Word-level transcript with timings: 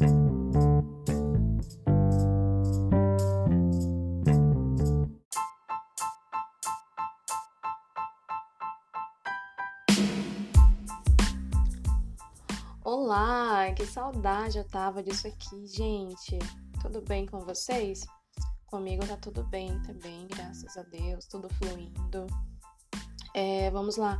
Olá, 0.00 0.10
que 13.76 13.84
saudade 13.84 14.56
eu 14.56 14.64
tava 14.64 15.02
disso 15.02 15.28
aqui, 15.28 15.66
gente. 15.66 16.38
Tudo 16.80 17.02
bem 17.02 17.26
com 17.26 17.40
vocês? 17.40 18.06
Comigo 18.66 19.06
tá 19.06 19.18
tudo 19.18 19.44
bem 19.44 19.82
também, 19.82 20.26
graças 20.28 20.78
a 20.78 20.82
Deus, 20.84 21.26
tudo 21.26 21.46
fluindo. 21.56 22.26
É, 23.34 23.70
vamos 23.70 23.98
lá. 23.98 24.18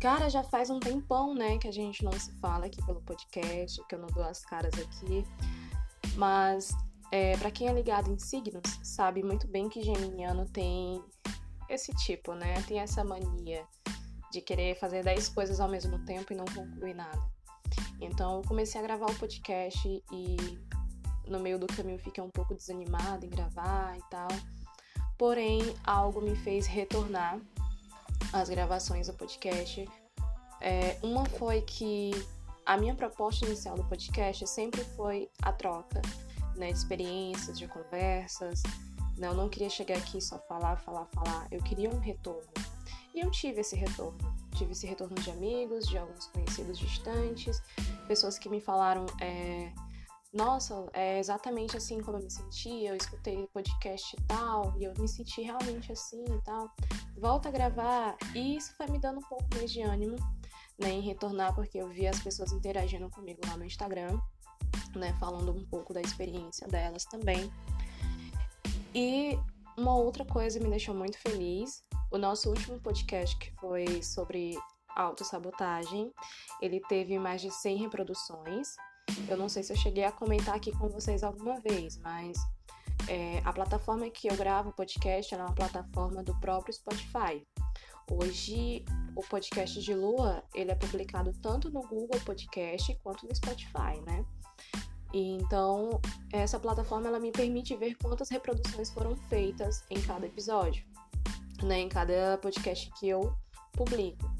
Cara, 0.00 0.30
já 0.30 0.44
faz 0.44 0.70
um 0.70 0.78
tempão, 0.78 1.34
né, 1.34 1.58
que 1.58 1.66
a 1.66 1.72
gente 1.72 2.04
não 2.04 2.12
se 2.12 2.32
fala 2.38 2.66
aqui 2.66 2.84
pelo 2.86 3.00
podcast, 3.02 3.82
que 3.88 3.94
eu 3.94 3.98
não 3.98 4.06
dou 4.08 4.22
as 4.22 4.44
caras 4.44 4.72
aqui. 4.74 5.24
Mas, 6.14 6.70
é, 7.10 7.36
para 7.36 7.50
quem 7.50 7.68
é 7.68 7.72
ligado 7.72 8.08
em 8.08 8.18
signos, 8.18 8.78
sabe 8.84 9.24
muito 9.24 9.48
bem 9.48 9.68
que 9.68 9.82
geminiano 9.82 10.46
tem 10.46 11.02
esse 11.68 11.92
tipo, 11.96 12.32
né? 12.32 12.62
Tem 12.62 12.78
essa 12.78 13.02
mania 13.02 13.66
de 14.30 14.40
querer 14.40 14.78
fazer 14.78 15.02
10 15.02 15.30
coisas 15.30 15.58
ao 15.58 15.68
mesmo 15.68 15.98
tempo 16.04 16.32
e 16.32 16.36
não 16.36 16.44
concluir 16.44 16.94
nada. 16.94 17.20
Então 18.00 18.36
eu 18.36 18.42
comecei 18.42 18.80
a 18.80 18.84
gravar 18.84 19.10
o 19.10 19.18
podcast 19.18 19.88
e 20.12 20.36
no 21.26 21.40
meio 21.40 21.58
do 21.58 21.66
caminho 21.66 21.98
fiquei 21.98 22.22
um 22.22 22.30
pouco 22.30 22.54
desanimada 22.54 23.26
em 23.26 23.30
gravar 23.30 23.96
e 23.96 24.02
tal. 24.10 24.28
Porém, 25.18 25.60
algo 25.84 26.20
me 26.20 26.36
fez 26.36 26.66
retornar 26.66 27.40
às 28.32 28.48
gravações 28.48 29.06
do 29.06 29.14
podcast. 29.14 29.88
É, 30.60 30.98
uma 31.02 31.24
foi 31.26 31.62
que 31.62 32.10
a 32.66 32.76
minha 32.76 32.94
proposta 32.94 33.46
inicial 33.46 33.76
do 33.76 33.84
podcast 33.84 34.46
sempre 34.46 34.84
foi 34.96 35.30
a 35.42 35.52
troca 35.52 36.02
né, 36.56 36.72
de 36.72 36.78
experiências, 36.78 37.58
de 37.58 37.66
conversas. 37.66 38.62
Né? 39.16 39.28
Eu 39.28 39.34
não 39.34 39.48
queria 39.48 39.70
chegar 39.70 39.96
aqui 39.96 40.20
só 40.20 40.38
falar, 40.40 40.76
falar, 40.76 41.06
falar. 41.06 41.48
Eu 41.50 41.62
queria 41.62 41.88
um 41.88 41.98
retorno. 41.98 42.48
E 43.14 43.20
eu 43.20 43.30
tive 43.30 43.62
esse 43.62 43.74
retorno. 43.74 44.18
Tive 44.54 44.72
esse 44.72 44.86
retorno 44.86 45.14
de 45.14 45.30
amigos, 45.30 45.86
de 45.88 45.96
alguns 45.96 46.26
conhecidos 46.26 46.78
distantes, 46.78 47.62
pessoas 48.06 48.38
que 48.38 48.48
me 48.48 48.60
falaram: 48.60 49.06
é, 49.20 49.72
Nossa, 50.32 50.88
é 50.92 51.18
exatamente 51.18 51.76
assim 51.76 52.00
como 52.00 52.18
eu 52.18 52.24
me 52.24 52.30
sentia. 52.30 52.90
Eu 52.90 52.96
escutei 52.96 53.46
podcast 53.52 54.16
e 54.16 54.22
tal, 54.24 54.74
e 54.78 54.84
eu 54.84 54.92
me 54.98 55.08
senti 55.08 55.42
realmente 55.42 55.92
assim 55.92 56.24
e 56.24 56.42
tal. 56.42 56.70
Volta 57.18 57.48
a 57.48 57.52
gravar. 57.52 58.16
E 58.34 58.56
isso 58.56 58.74
foi 58.76 58.86
me 58.86 58.98
dando 58.98 59.18
um 59.18 59.28
pouco 59.28 59.44
mais 59.54 59.70
de 59.70 59.82
ânimo 59.82 60.16
né, 60.78 60.90
em 60.90 61.00
retornar, 61.00 61.54
porque 61.54 61.78
eu 61.78 61.88
vi 61.88 62.06
as 62.06 62.20
pessoas 62.20 62.52
interagindo 62.52 63.10
comigo 63.10 63.40
lá 63.46 63.56
no 63.56 63.64
Instagram, 63.64 64.18
né, 64.94 65.12
falando 65.18 65.52
um 65.52 65.64
pouco 65.66 65.92
da 65.92 66.00
experiência 66.00 66.66
delas 66.68 67.04
também. 67.04 67.52
E 68.94 69.38
uma 69.76 69.96
outra 69.96 70.24
coisa 70.24 70.60
me 70.60 70.70
deixou 70.70 70.94
muito 70.94 71.18
feliz 71.18 71.84
o 72.10 72.16
nosso 72.16 72.48
último 72.48 72.80
podcast, 72.80 73.36
que 73.36 73.50
foi 73.52 74.02
sobre 74.02 74.56
autossabotagem, 74.96 76.12
ele 76.60 76.80
teve 76.88 77.18
mais 77.18 77.40
de 77.40 77.50
100 77.50 77.76
reproduções. 77.76 78.76
Eu 79.28 79.36
não 79.36 79.48
sei 79.48 79.62
se 79.62 79.72
eu 79.72 79.76
cheguei 79.76 80.04
a 80.04 80.12
comentar 80.12 80.54
aqui 80.54 80.72
com 80.72 80.88
vocês 80.88 81.22
alguma 81.22 81.60
vez, 81.60 81.98
mas 81.98 82.38
é, 83.08 83.40
a 83.44 83.52
plataforma 83.52 84.08
que 84.10 84.28
eu 84.28 84.36
gravo 84.36 84.70
o 84.70 84.72
podcast 84.72 85.34
é 85.34 85.38
uma 85.38 85.54
plataforma 85.54 86.22
do 86.22 86.38
próprio 86.40 86.74
Spotify. 86.74 87.46
Hoje, 88.10 88.84
o 89.16 89.22
podcast 89.22 89.80
de 89.82 89.94
Lua, 89.94 90.42
ele 90.54 90.70
é 90.70 90.74
publicado 90.74 91.32
tanto 91.42 91.70
no 91.70 91.82
Google 91.82 92.20
Podcast 92.24 92.94
quanto 93.02 93.26
no 93.26 93.34
Spotify, 93.34 94.00
né? 94.06 94.24
Então, 95.12 96.00
essa 96.32 96.58
plataforma 96.58 97.08
ela 97.08 97.18
me 97.18 97.32
permite 97.32 97.74
ver 97.76 97.96
quantas 97.96 98.30
reproduções 98.30 98.90
foram 98.90 99.16
feitas 99.28 99.84
em 99.90 100.00
cada 100.00 100.26
episódio 100.26 100.84
né, 101.62 101.80
em 101.80 101.88
cada 101.88 102.38
podcast 102.38 102.90
que 102.98 103.08
eu 103.08 103.34
publico. 103.72 104.30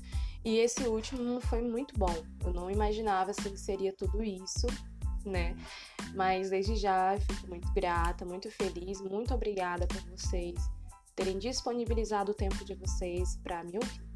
E 0.45 0.59
esse 0.59 0.83
último 0.85 1.41
foi 1.41 1.61
muito 1.61 1.99
bom. 1.99 2.15
Eu 2.45 2.53
não 2.53 2.71
imaginava 2.71 3.31
assim, 3.33 3.51
que 3.51 3.61
seria 3.61 3.93
tudo 3.93 4.23
isso, 4.23 4.67
né? 5.25 5.57
Mas 6.15 6.51
desde 6.51 6.77
já 6.77 7.19
fico 7.21 7.49
muito 7.49 7.73
grata, 7.73 8.25
muito 8.25 8.51
feliz, 8.51 9.01
muito 9.01 9.35
obrigada 9.35 9.87
por 9.87 10.01
vocês 10.11 10.59
terem 11.19 11.39
disponibilizado 11.39 12.31
o 12.31 12.35
tempo 12.35 12.65
de 12.65 12.75
vocês 12.75 13.37
para 13.43 13.65
me 13.65 13.75
ouvir. 13.75 14.09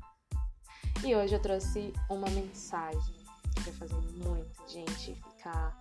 E 1.04 1.16
hoje 1.16 1.34
eu 1.34 1.42
trouxe 1.42 1.92
uma 2.08 2.30
mensagem 2.30 3.16
que 3.56 3.60
vai 3.70 3.72
fazer 3.74 4.00
muita 4.24 4.68
gente 4.68 5.12
ficar 5.14 5.76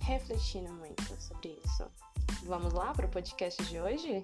refletindo 0.00 0.70
muito 0.74 1.02
sobre 1.18 1.58
isso. 1.64 1.90
Vamos 2.44 2.74
lá 2.74 2.92
para 2.92 3.06
o 3.06 3.08
podcast 3.08 3.64
de 3.64 3.80
hoje? 3.80 4.22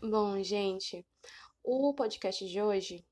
Bom, 0.00 0.40
gente, 0.42 1.04
o 1.64 1.92
podcast 1.94 2.48
de 2.48 2.62
hoje, 2.62 3.04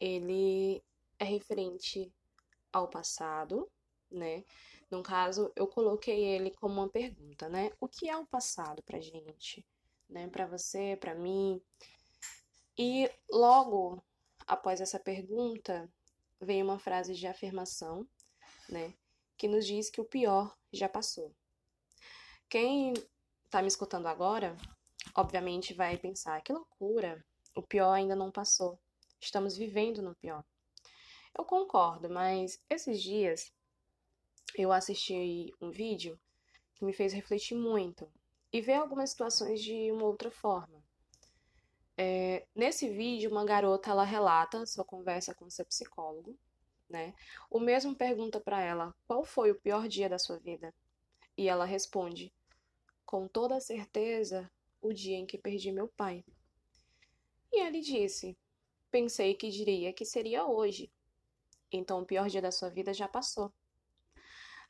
ele 0.00 0.82
é 1.20 1.24
referente 1.24 2.12
ao 2.76 2.88
passado, 2.88 3.70
né? 4.10 4.44
No 4.90 5.02
caso, 5.02 5.52
eu 5.56 5.66
coloquei 5.66 6.24
ele 6.24 6.50
como 6.50 6.74
uma 6.74 6.88
pergunta, 6.88 7.48
né? 7.48 7.72
O 7.80 7.88
que 7.88 8.08
é 8.08 8.16
o 8.16 8.26
passado 8.26 8.82
pra 8.82 9.00
gente, 9.00 9.64
né? 10.08 10.28
Para 10.28 10.46
você, 10.46 10.96
para 11.00 11.14
mim. 11.14 11.60
E 12.78 13.10
logo 13.30 14.02
após 14.46 14.80
essa 14.80 14.98
pergunta, 14.98 15.90
vem 16.40 16.62
uma 16.62 16.78
frase 16.78 17.14
de 17.14 17.26
afirmação, 17.26 18.06
né? 18.68 18.94
Que 19.36 19.48
nos 19.48 19.66
diz 19.66 19.90
que 19.90 20.00
o 20.00 20.04
pior 20.04 20.54
já 20.72 20.88
passou. 20.88 21.34
Quem 22.48 22.94
tá 23.50 23.60
me 23.60 23.68
escutando 23.68 24.06
agora 24.06 24.56
obviamente 25.14 25.74
vai 25.74 25.96
pensar: 25.96 26.40
que 26.42 26.52
loucura, 26.52 27.24
o 27.54 27.62
pior 27.62 27.92
ainda 27.92 28.14
não 28.14 28.30
passou. 28.30 28.78
Estamos 29.20 29.56
vivendo 29.56 30.02
no 30.02 30.14
pior. 30.14 30.44
Eu 31.36 31.44
concordo, 31.44 32.08
mas 32.08 32.60
esses 32.70 33.02
dias 33.02 33.52
eu 34.56 34.72
assisti 34.72 35.52
um 35.60 35.70
vídeo 35.70 36.18
que 36.74 36.84
me 36.84 36.92
fez 36.92 37.12
refletir 37.12 37.56
muito 37.56 38.10
e 38.52 38.60
ver 38.60 38.74
algumas 38.74 39.10
situações 39.10 39.62
de 39.62 39.90
uma 39.92 40.04
outra 40.04 40.30
forma. 40.30 40.82
É, 41.98 42.46
nesse 42.54 42.88
vídeo, 42.88 43.30
uma 43.30 43.44
garota 43.44 43.90
ela 43.90 44.04
relata 44.04 44.66
sua 44.66 44.84
conversa 44.84 45.34
com 45.34 45.48
seu 45.50 45.64
psicólogo, 45.64 46.38
né? 46.88 47.14
O 47.50 47.58
mesmo 47.58 47.94
pergunta 47.94 48.40
para 48.40 48.62
ela 48.62 48.94
qual 49.06 49.24
foi 49.24 49.50
o 49.50 49.60
pior 49.60 49.88
dia 49.88 50.08
da 50.08 50.18
sua 50.18 50.38
vida 50.38 50.74
e 51.36 51.48
ela 51.48 51.64
responde: 51.64 52.32
com 53.04 53.28
toda 53.28 53.60
certeza 53.60 54.50
o 54.80 54.92
dia 54.92 55.16
em 55.16 55.26
que 55.26 55.38
perdi 55.38 55.72
meu 55.72 55.88
pai. 55.88 56.24
E 57.52 57.60
ele 57.60 57.80
disse: 57.80 58.36
Pensei 58.90 59.34
que 59.34 59.50
diria 59.50 59.92
que 59.92 60.04
seria 60.04 60.46
hoje. 60.46 60.90
Então 61.70 62.00
o 62.00 62.06
pior 62.06 62.28
dia 62.28 62.42
da 62.42 62.52
sua 62.52 62.70
vida 62.70 62.94
já 62.94 63.08
passou. 63.08 63.52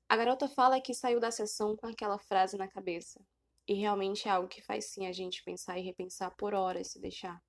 A 0.08 0.16
garota 0.16 0.48
fala 0.48 0.80
que 0.80 0.94
saiu 0.94 1.18
da 1.18 1.30
sessão 1.30 1.76
com 1.76 1.86
aquela 1.86 2.18
frase 2.18 2.56
na 2.56 2.68
cabeça. 2.68 3.20
E 3.66 3.74
realmente 3.74 4.28
é 4.28 4.30
algo 4.30 4.48
que 4.48 4.62
faz 4.62 4.86
sim 4.86 5.06
a 5.06 5.12
gente 5.12 5.42
pensar 5.42 5.78
e 5.78 5.82
repensar 5.82 6.30
por 6.36 6.54
horas 6.54 6.88
se 6.88 7.00
deixar. 7.00 7.42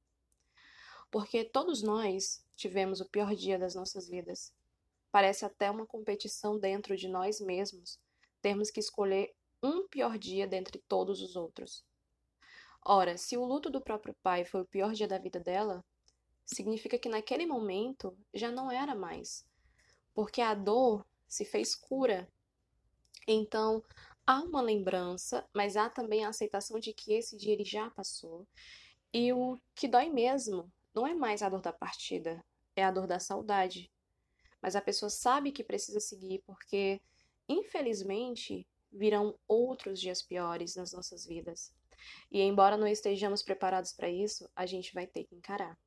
Porque 1.11 1.43
todos 1.43 1.83
nós 1.83 2.43
tivemos 2.55 2.99
o 2.99 3.09
pior 3.09 3.35
dia 3.35 3.59
das 3.59 3.75
nossas 3.75 4.09
vidas. 4.09 4.51
Parece 5.11 5.45
até 5.45 5.69
uma 5.69 5.85
competição 5.85 6.59
dentro 6.59 6.97
de 6.97 7.07
nós 7.07 7.39
mesmos 7.39 7.99
termos 8.41 8.71
que 8.71 8.79
escolher 8.79 9.33
um 9.61 9.87
pior 9.87 10.17
dia 10.17 10.47
dentre 10.47 10.79
todos 10.87 11.21
os 11.21 11.35
outros. 11.35 11.83
Ora, 12.83 13.17
se 13.17 13.35
o 13.37 13.43
luto 13.43 13.69
do 13.69 13.81
próprio 13.81 14.15
pai 14.23 14.45
foi 14.45 14.61
o 14.61 14.65
pior 14.65 14.93
dia 14.93 15.07
da 15.07 15.17
vida 15.17 15.39
dela, 15.39 15.83
significa 16.47 16.97
que 16.97 17.09
naquele 17.09 17.45
momento 17.45 18.17
já 18.33 18.49
não 18.49 18.71
era 18.71 18.95
mais, 18.95 19.45
porque 20.13 20.41
a 20.41 20.55
dor 20.55 21.05
se 21.27 21.43
fez 21.43 21.75
cura. 21.75 22.27
Então, 23.27 23.83
há 24.25 24.41
uma 24.41 24.61
lembrança, 24.61 25.47
mas 25.53 25.75
há 25.75 25.89
também 25.89 26.23
a 26.23 26.29
aceitação 26.29 26.79
de 26.79 26.93
que 26.93 27.13
esse 27.13 27.37
dia 27.37 27.53
ele 27.53 27.65
já 27.65 27.89
passou. 27.91 28.47
E 29.13 29.33
o 29.33 29.59
que 29.75 29.87
dói 29.87 30.09
mesmo 30.09 30.71
não 30.95 31.05
é 31.05 31.13
mais 31.13 31.41
a 31.41 31.49
dor 31.49 31.61
da 31.61 31.73
partida, 31.73 32.43
é 32.75 32.83
a 32.83 32.91
dor 32.91 33.07
da 33.07 33.19
saudade. 33.19 33.91
Mas 34.61 34.75
a 34.75 34.81
pessoa 34.81 35.09
sabe 35.09 35.51
que 35.51 35.63
precisa 35.63 35.99
seguir 35.99 36.41
porque, 36.45 37.01
infelizmente, 37.47 38.65
virão 38.91 39.37
outros 39.47 39.99
dias 39.99 40.21
piores 40.21 40.75
nas 40.75 40.93
nossas 40.93 41.25
vidas. 41.25 41.73
E 42.31 42.41
embora 42.41 42.77
não 42.77 42.87
estejamos 42.87 43.43
preparados 43.43 43.91
para 43.91 44.09
isso, 44.09 44.49
a 44.55 44.65
gente 44.65 44.93
vai 44.93 45.05
ter 45.05 45.25
que 45.25 45.35
encarar. 45.35 45.77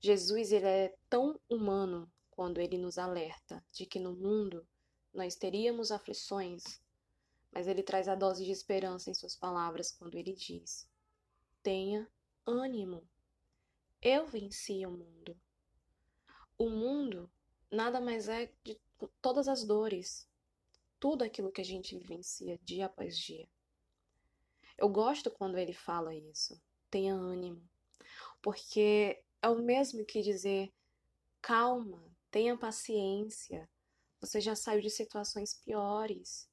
Jesus 0.00 0.52
ele 0.52 0.66
é 0.66 0.94
tão 1.08 1.40
humano 1.48 2.10
quando 2.30 2.60
ele 2.60 2.78
nos 2.78 2.98
alerta 2.98 3.64
de 3.72 3.84
que 3.84 3.98
no 3.98 4.14
mundo 4.14 4.66
nós 5.12 5.34
teríamos 5.34 5.90
aflições, 5.90 6.80
mas 7.50 7.66
ele 7.66 7.82
traz 7.82 8.08
a 8.08 8.14
dose 8.14 8.44
de 8.44 8.52
esperança 8.52 9.10
em 9.10 9.14
suas 9.14 9.34
palavras 9.34 9.90
quando 9.90 10.14
ele 10.14 10.32
diz: 10.32 10.88
Tenha 11.62 12.08
ânimo. 12.46 13.08
Eu 14.00 14.26
venci 14.26 14.86
o 14.86 14.90
mundo. 14.90 15.36
O 16.56 16.70
mundo 16.70 17.28
nada 17.70 18.00
mais 18.00 18.28
é 18.28 18.52
de 18.64 18.80
todas 19.20 19.48
as 19.48 19.64
dores, 19.64 20.28
tudo 21.00 21.24
aquilo 21.24 21.50
que 21.50 21.60
a 21.60 21.64
gente 21.64 21.96
vivencia 21.98 22.58
dia 22.62 22.86
após 22.86 23.18
dia. 23.18 23.48
Eu 24.76 24.88
gosto 24.88 25.30
quando 25.30 25.58
ele 25.58 25.72
fala 25.72 26.14
isso. 26.14 26.60
Tenha 26.88 27.14
ânimo. 27.14 27.68
Porque 28.40 29.20
é 29.42 29.48
o 29.48 29.58
mesmo 29.62 30.04
que 30.04 30.22
dizer 30.22 30.72
calma, 31.40 32.02
tenha 32.30 32.56
paciência. 32.56 33.68
Você 34.20 34.40
já 34.40 34.54
saiu 34.54 34.80
de 34.80 34.90
situações 34.90 35.54
piores. 35.54 36.48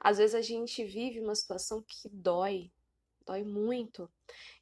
Às 0.00 0.18
vezes 0.18 0.34
a 0.34 0.42
gente 0.42 0.84
vive 0.84 1.20
uma 1.20 1.34
situação 1.34 1.82
que 1.82 2.08
dói, 2.08 2.72
dói 3.24 3.44
muito. 3.44 4.10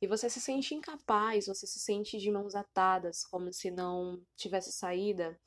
E 0.01 0.07
você 0.07 0.29
se 0.29 0.41
sente 0.41 0.75
incapaz, 0.75 1.47
você 1.47 1.67
se 1.67 1.79
sente 1.79 2.19
de 2.19 2.31
mãos 2.31 2.55
atadas, 2.55 3.25
como 3.25 3.53
se 3.53 3.71
não 3.71 4.23
tivesse 4.37 4.73
saída, 4.73 5.39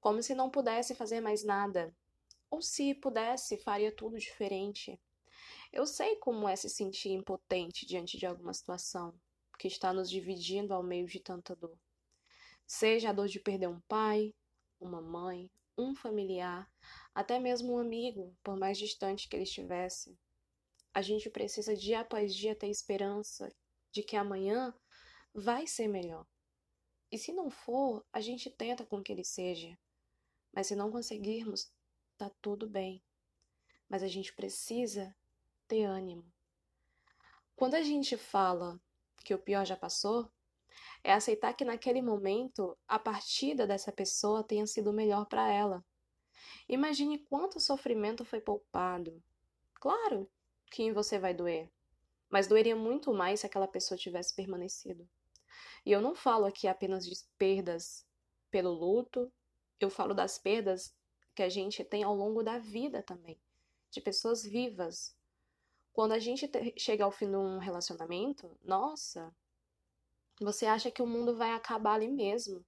como 0.00 0.22
se 0.22 0.34
não 0.34 0.50
pudesse 0.50 0.94
fazer 0.94 1.20
mais 1.20 1.44
nada. 1.44 1.94
Ou 2.50 2.62
se 2.62 2.94
pudesse, 2.94 3.58
faria 3.58 3.94
tudo 3.94 4.18
diferente. 4.18 4.98
Eu 5.70 5.86
sei 5.86 6.16
como 6.16 6.48
é 6.48 6.56
se 6.56 6.70
sentir 6.70 7.10
impotente 7.10 7.84
diante 7.84 8.16
de 8.16 8.24
alguma 8.24 8.54
situação 8.54 9.14
que 9.58 9.66
está 9.66 9.92
nos 9.92 10.08
dividindo 10.08 10.72
ao 10.72 10.82
meio 10.82 11.06
de 11.06 11.18
tanta 11.18 11.56
dor. 11.56 11.76
Seja 12.66 13.10
a 13.10 13.12
dor 13.12 13.26
de 13.26 13.40
perder 13.40 13.68
um 13.68 13.80
pai, 13.80 14.34
uma 14.80 15.02
mãe, 15.02 15.50
um 15.76 15.94
familiar, 15.94 16.70
até 17.14 17.38
mesmo 17.38 17.74
um 17.74 17.78
amigo, 17.78 18.36
por 18.42 18.56
mais 18.56 18.78
distante 18.78 19.28
que 19.28 19.36
ele 19.36 19.42
estivesse. 19.42 20.16
A 20.94 21.02
gente 21.02 21.28
precisa 21.28 21.76
dia 21.76 22.00
após 22.00 22.34
dia 22.34 22.54
ter 22.54 22.68
esperança 22.68 23.52
de 23.90 24.02
que 24.02 24.16
amanhã 24.16 24.74
vai 25.34 25.66
ser 25.66 25.88
melhor. 25.88 26.26
E 27.10 27.18
se 27.18 27.32
não 27.32 27.50
for, 27.50 28.04
a 28.12 28.20
gente 28.20 28.50
tenta 28.50 28.84
com 28.84 29.02
que 29.02 29.12
ele 29.12 29.24
seja. 29.24 29.78
Mas 30.52 30.66
se 30.66 30.76
não 30.76 30.90
conseguirmos, 30.90 31.72
tá 32.16 32.30
tudo 32.42 32.68
bem. 32.68 33.02
Mas 33.88 34.02
a 34.02 34.08
gente 34.08 34.34
precisa 34.34 35.14
ter 35.66 35.84
ânimo. 35.84 36.30
Quando 37.56 37.74
a 37.74 37.82
gente 37.82 38.16
fala 38.16 38.80
que 39.24 39.34
o 39.34 39.38
pior 39.38 39.64
já 39.64 39.76
passou, 39.76 40.30
é 41.02 41.12
aceitar 41.12 41.54
que 41.54 41.64
naquele 41.64 42.02
momento 42.02 42.76
a 42.86 42.98
partida 42.98 43.66
dessa 43.66 43.92
pessoa 43.92 44.42
tenha 44.42 44.66
sido 44.66 44.92
melhor 44.92 45.26
para 45.26 45.50
ela. 45.50 45.84
Imagine 46.68 47.18
quanto 47.18 47.60
sofrimento 47.60 48.24
foi 48.24 48.40
poupado. 48.40 49.22
Claro 49.74 50.30
que 50.70 50.82
em 50.82 50.92
você 50.92 51.18
vai 51.18 51.32
doer, 51.32 51.70
mas 52.28 52.46
doeria 52.46 52.76
muito 52.76 53.12
mais 53.12 53.40
se 53.40 53.46
aquela 53.46 53.68
pessoa 53.68 53.98
tivesse 53.98 54.34
permanecido. 54.34 55.08
E 55.84 55.92
eu 55.92 56.00
não 56.00 56.14
falo 56.14 56.44
aqui 56.44 56.68
apenas 56.68 57.06
de 57.06 57.14
perdas 57.38 58.06
pelo 58.50 58.70
luto, 58.70 59.32
eu 59.80 59.88
falo 59.88 60.14
das 60.14 60.38
perdas 60.38 60.94
que 61.34 61.42
a 61.42 61.48
gente 61.48 61.84
tem 61.84 62.02
ao 62.02 62.14
longo 62.14 62.42
da 62.42 62.58
vida 62.58 63.02
também, 63.02 63.40
de 63.90 64.00
pessoas 64.00 64.42
vivas, 64.42 65.16
quando 65.98 66.12
a 66.12 66.18
gente 66.20 66.48
chega 66.76 67.04
ao 67.04 67.10
fim 67.10 67.28
de 67.28 67.36
um 67.36 67.58
relacionamento, 67.58 68.56
nossa, 68.62 69.34
você 70.40 70.64
acha 70.64 70.92
que 70.92 71.02
o 71.02 71.06
mundo 71.08 71.36
vai 71.36 71.50
acabar 71.50 71.94
ali 71.94 72.06
mesmo, 72.06 72.64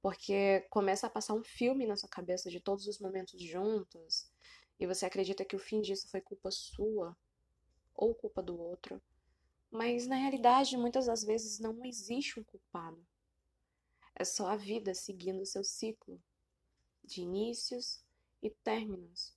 porque 0.00 0.62
começa 0.70 1.06
a 1.06 1.10
passar 1.10 1.34
um 1.34 1.44
filme 1.44 1.86
na 1.86 1.94
sua 1.94 2.08
cabeça 2.08 2.48
de 2.48 2.58
todos 2.58 2.86
os 2.86 2.98
momentos 2.98 3.38
juntos, 3.38 4.32
e 4.78 4.86
você 4.86 5.04
acredita 5.04 5.44
que 5.44 5.54
o 5.54 5.58
fim 5.58 5.82
disso 5.82 6.08
foi 6.08 6.22
culpa 6.22 6.50
sua 6.50 7.14
ou 7.94 8.14
culpa 8.14 8.42
do 8.42 8.58
outro. 8.58 8.98
Mas 9.70 10.06
na 10.06 10.16
realidade, 10.16 10.74
muitas 10.78 11.04
das 11.04 11.22
vezes 11.22 11.58
não 11.58 11.84
existe 11.84 12.40
um 12.40 12.44
culpado. 12.44 13.06
É 14.14 14.24
só 14.24 14.46
a 14.46 14.56
vida 14.56 14.94
seguindo 14.94 15.42
o 15.42 15.46
seu 15.46 15.62
ciclo 15.62 16.18
de 17.04 17.20
inícios 17.20 18.02
e 18.42 18.48
términos 18.48 19.36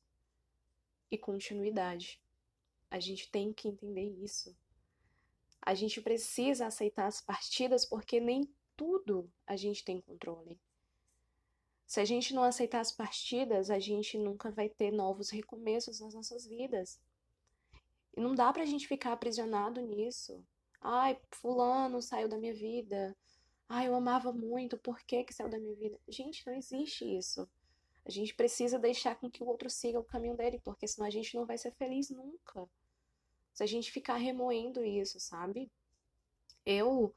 e 1.12 1.18
continuidade. 1.18 2.23
A 2.94 3.00
gente 3.00 3.28
tem 3.32 3.52
que 3.52 3.68
entender 3.68 4.08
isso. 4.24 4.56
A 5.60 5.74
gente 5.74 6.00
precisa 6.00 6.68
aceitar 6.68 7.08
as 7.08 7.20
partidas 7.20 7.84
porque 7.84 8.20
nem 8.20 8.48
tudo 8.78 9.28
a 9.48 9.56
gente 9.56 9.84
tem 9.84 10.00
controle. 10.00 10.62
Se 11.88 12.00
a 12.00 12.06
gente 12.06 12.36
não 12.36 12.44
aceitar 12.44 12.82
as 12.82 12.92
partidas, 12.92 13.72
a 13.72 13.80
gente 13.80 14.16
nunca 14.20 14.52
vai 14.52 14.70
ter 14.70 14.92
novos 14.92 15.32
recomeços 15.32 16.02
nas 16.02 16.14
nossas 16.14 16.46
vidas. 16.46 17.02
E 18.16 18.22
não 18.22 18.36
dá 18.36 18.54
pra 18.54 18.64
gente 18.64 18.88
ficar 18.88 19.14
aprisionado 19.14 19.82
nisso. 19.82 20.46
Ai, 20.80 21.20
fulano 21.32 22.00
saiu 22.00 22.30
da 22.30 22.38
minha 22.38 22.54
vida. 22.54 23.18
Ai, 23.68 23.88
eu 23.88 23.96
amava 23.96 24.32
muito, 24.32 24.78
por 24.78 25.00
que 25.02 25.24
que 25.24 25.34
saiu 25.34 25.50
da 25.50 25.58
minha 25.58 25.74
vida? 25.74 26.00
Gente, 26.08 26.46
não 26.46 26.54
existe 26.54 27.06
isso. 27.06 27.50
A 28.06 28.12
gente 28.12 28.36
precisa 28.36 28.78
deixar 28.78 29.16
com 29.16 29.32
que 29.32 29.42
o 29.42 29.48
outro 29.48 29.68
siga 29.68 30.00
o 30.00 30.04
caminho 30.04 30.38
dele, 30.38 30.62
porque 30.64 30.88
senão 30.88 31.08
a 31.08 31.10
gente 31.10 31.34
não 31.34 31.44
vai 31.44 31.58
ser 31.58 31.72
feliz 31.72 32.12
nunca 32.12 32.70
se 33.54 33.64
a 33.64 33.68
gente 33.68 33.92
ficar 33.92 34.16
remoendo 34.16 34.84
isso, 34.84 35.20
sabe? 35.20 35.72
Eu 36.66 37.16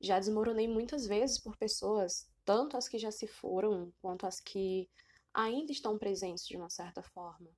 já 0.00 0.18
desmoronei 0.18 0.68
muitas 0.68 1.06
vezes 1.06 1.38
por 1.38 1.56
pessoas, 1.56 2.30
tanto 2.44 2.76
as 2.76 2.88
que 2.88 2.98
já 2.98 3.10
se 3.10 3.26
foram, 3.26 3.92
quanto 4.00 4.26
as 4.26 4.40
que 4.40 4.88
ainda 5.32 5.72
estão 5.72 5.98
presentes 5.98 6.46
de 6.46 6.56
uma 6.56 6.70
certa 6.70 7.02
forma. 7.02 7.50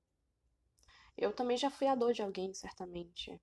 Eu 1.17 1.33
também 1.33 1.57
já 1.57 1.69
fui 1.69 1.87
a 1.87 1.95
dor 1.95 2.13
de 2.13 2.21
alguém, 2.21 2.53
certamente. 2.53 3.39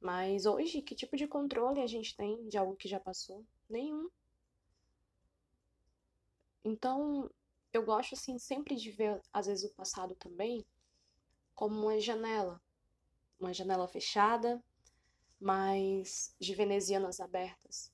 Mas 0.00 0.46
hoje, 0.46 0.82
que 0.82 0.94
tipo 0.94 1.16
de 1.16 1.26
controle 1.26 1.80
a 1.80 1.86
gente 1.86 2.16
tem 2.16 2.48
de 2.48 2.56
algo 2.56 2.76
que 2.76 2.88
já 2.88 3.00
passou? 3.00 3.44
Nenhum. 3.68 4.08
Então, 6.64 7.30
eu 7.72 7.84
gosto, 7.84 8.14
assim, 8.14 8.38
sempre 8.38 8.76
de 8.76 8.90
ver, 8.90 9.20
às 9.32 9.46
vezes, 9.46 9.64
o 9.64 9.74
passado 9.74 10.14
também 10.14 10.64
como 11.54 11.74
uma 11.82 12.00
janela 12.00 12.60
uma 13.44 13.52
janela 13.52 13.86
fechada, 13.86 14.62
mas 15.38 16.34
de 16.40 16.54
venezianas 16.54 17.20
abertas. 17.20 17.92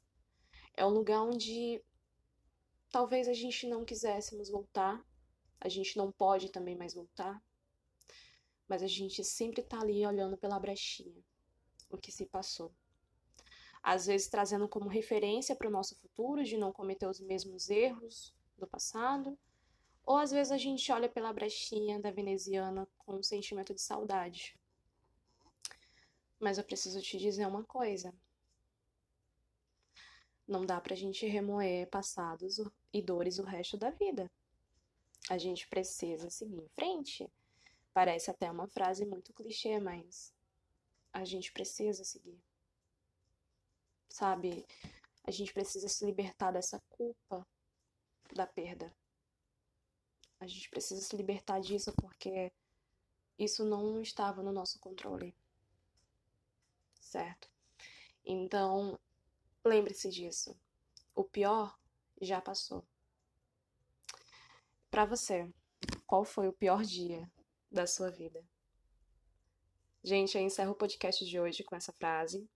É 0.75 0.87
um 0.87 0.91
lugar 0.91 1.23
onde 1.23 1.82
talvez 2.91 3.29
a 3.29 3.35
gente 3.35 3.67
não 3.67 3.85
quiséssemos 3.85 4.49
voltar, 4.49 5.05
a 5.61 5.69
gente 5.69 5.97
não 5.97 6.11
pode 6.12 6.50
também 6.50 6.76
mais 6.76 6.94
voltar, 6.94 7.43
mas 8.69 8.82
a 8.82 8.87
gente 8.87 9.25
sempre 9.25 9.62
tá 9.62 9.81
ali 9.81 10.06
olhando 10.06 10.37
pela 10.38 10.58
brechinha 10.58 11.23
o 11.91 11.99
que 11.99 12.12
se 12.12 12.26
passou. 12.26 12.73
Às 13.82 14.06
vezes 14.06 14.29
trazendo 14.29 14.69
como 14.69 14.88
referência 14.88 15.56
para 15.56 15.69
o 15.69 15.73
nosso 15.73 15.97
futuro 15.97 16.44
de 16.44 16.56
não 16.56 16.73
cometer 16.73 17.06
os 17.06 17.19
mesmos 17.19 17.69
erros 17.69 18.32
do 18.56 18.67
passado, 18.67 19.37
ou 20.05 20.17
às 20.17 20.31
vezes 20.31 20.52
a 20.52 20.58
gente 20.58 20.91
olha 20.93 21.08
pela 21.08 21.32
brechinha 21.32 22.00
da 22.00 22.11
veneziana 22.11 22.87
com 22.99 23.16
um 23.16 23.23
sentimento 23.23 23.75
de 23.75 23.80
saudade. 23.80 24.60
Mas 26.40 26.56
eu 26.56 26.64
preciso 26.64 27.02
te 27.02 27.18
dizer 27.18 27.47
uma 27.47 27.62
coisa. 27.62 28.14
Não 30.49 30.64
dá 30.64 30.80
pra 30.80 30.97
gente 30.97 31.26
remoer 31.26 31.87
passados 31.90 32.59
e 32.92 33.02
dores 33.02 33.38
o 33.38 33.44
resto 33.44 33.76
da 33.76 33.90
vida. 33.90 34.28
A 35.28 35.37
gente 35.37 35.68
precisa 35.68 36.30
seguir 36.30 36.62
em 36.62 36.68
frente. 36.70 37.30
Parece 37.92 38.30
até 38.30 38.50
uma 38.50 38.66
frase 38.66 39.04
muito 39.04 39.35
clichê, 39.35 39.78
mas 39.78 40.32
a 41.12 41.25
gente 41.25 41.52
precisa 41.52 42.02
seguir. 42.04 42.40
Sabe? 44.09 44.66
A 45.25 45.30
gente 45.30 45.52
precisa 45.52 45.88
se 45.88 46.04
libertar 46.06 46.52
dessa 46.52 46.80
culpa 46.88 47.47
da 48.32 48.47
perda. 48.47 48.92
A 50.40 50.47
gente 50.47 50.70
precisa 50.70 51.02
se 51.02 51.14
libertar 51.14 51.61
disso 51.61 51.92
porque 51.92 52.50
isso 53.38 53.62
não 53.62 54.00
estava 54.00 54.42
no 54.42 54.52
nosso 54.52 54.78
controle 54.80 55.35
certo? 57.11 57.50
Então, 58.25 58.99
lembre-se 59.64 60.09
disso. 60.09 60.57
O 61.14 61.25
pior 61.25 61.76
já 62.21 62.40
passou. 62.40 62.85
Para 64.90 65.05
você, 65.05 65.49
qual 66.07 66.25
foi 66.25 66.49
o 66.49 66.52
pior 66.52 66.83
dia 66.83 67.29
da 67.71 67.87
sua 67.87 68.11
vida? 68.11 68.45
Gente, 70.02 70.37
eu 70.37 70.43
encerro 70.43 70.73
o 70.73 70.76
podcast 70.76 71.25
de 71.26 71.38
hoje 71.38 71.64
com 71.64 71.76
essa 71.76 71.93
frase 71.93 72.49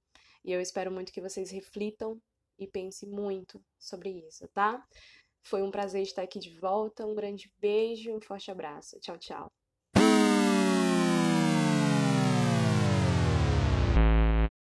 e 0.44 0.52
eu 0.52 0.60
espero 0.60 0.90
muito 0.90 1.12
que 1.12 1.20
vocês 1.20 1.50
reflitam 1.50 2.20
e 2.58 2.66
pensem 2.66 3.08
muito 3.08 3.62
sobre 3.78 4.10
isso, 4.10 4.46
tá? 4.48 4.86
Foi 5.42 5.62
um 5.62 5.70
prazer 5.70 6.02
estar 6.02 6.22
aqui 6.22 6.38
de 6.38 6.58
volta. 6.58 7.06
Um 7.06 7.14
grande 7.14 7.52
beijo, 7.58 8.14
um 8.14 8.20
forte 8.20 8.50
abraço. 8.50 8.98
Tchau, 9.00 9.18
tchau. 9.18 9.63